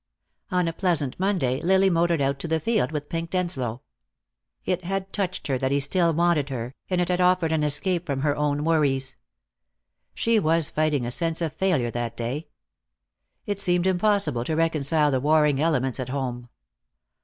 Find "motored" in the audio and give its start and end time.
1.87-2.21